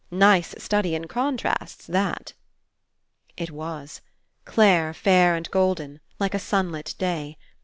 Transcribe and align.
Nice 0.09 0.55
study 0.57 0.95
in 0.95 1.07
contrasts, 1.07 1.85
that." 1.85 2.33
It 3.37 3.51
was. 3.51 4.01
Clare 4.45 4.95
fair 4.95 5.35
and 5.35 5.47
golden, 5.51 5.99
like 6.17 6.33
a 6.33 6.39
sunlit 6.39 6.95
day. 6.97 7.37